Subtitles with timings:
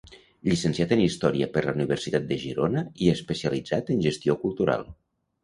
[0.51, 4.91] Llicenciat en Història per la Universitat de Girona i especialitzat en Gestió Cultural.